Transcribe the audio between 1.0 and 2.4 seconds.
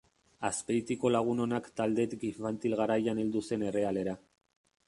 Lagun Onak taldetik